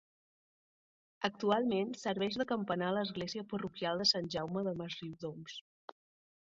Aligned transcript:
Actualment 1.29 1.91
serveix 2.05 2.39
de 2.43 2.47
campanar 2.53 2.89
a 2.93 2.97
l'església 2.99 3.47
parroquial 3.53 4.03
de 4.05 4.11
Sant 4.15 4.35
Jaume 4.37 4.67
de 4.71 4.77
Masriudoms. 4.83 5.61